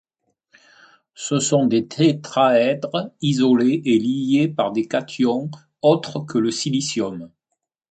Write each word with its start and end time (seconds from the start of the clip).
Ce 1.13 1.37
sont 1.39 1.67
des 1.67 1.87
tétraèdres 1.87 3.11
isolés 3.21 3.83
et 3.85 3.99
liés 3.99 4.47
par 4.47 4.71
des 4.71 4.87
cations 4.87 5.51
autres 5.83 6.21
que 6.25 6.39
le 6.39 6.49
silicium. 6.49 7.29